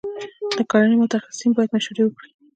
د 0.57 0.59
کرنې 0.71 0.95
متخصصین 1.01 1.51
باید 1.55 1.73
مشورې 1.75 2.01
ورکړي. 2.03 2.29